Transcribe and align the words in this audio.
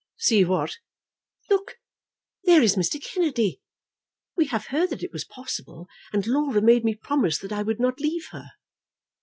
"See 0.17 0.43
what?" 0.43 0.77
"Look; 1.51 1.77
There 2.45 2.63
is 2.63 2.75
Mr. 2.75 2.99
Kennedy. 2.99 3.61
We 4.35 4.45
had 4.47 4.63
heard 4.63 4.89
that 4.89 5.03
it 5.03 5.13
was 5.13 5.23
possible, 5.25 5.85
and 6.11 6.25
Laura 6.25 6.59
made 6.59 6.83
me 6.83 6.95
promise 6.95 7.37
that 7.37 7.51
I 7.53 7.61
would 7.61 7.79
not 7.79 7.99
leave 7.99 8.29
her." 8.31 8.45